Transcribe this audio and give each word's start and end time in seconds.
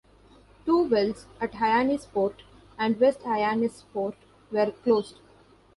Two 0.65 0.85
wells, 0.89 1.27
at 1.39 1.51
Hyannisport 1.51 2.41
and 2.79 2.99
West 2.99 3.19
Hyannisport, 3.19 4.15
were 4.51 4.71
closed. 4.83 5.17